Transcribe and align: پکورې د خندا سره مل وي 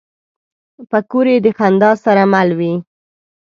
پکورې 0.89 1.35
د 1.45 1.47
خندا 1.57 1.91
سره 2.03 2.23
مل 2.33 2.49
وي 2.57 2.73